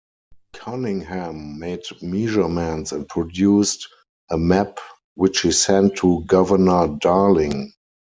[0.53, 3.87] Cunningham made measurements and produced
[4.31, 4.79] a map
[5.13, 7.71] which he sent to Governor Darling.